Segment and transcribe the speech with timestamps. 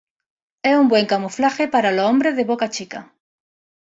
[0.63, 3.13] Es un buen camuflaje para los hombres de boca chica.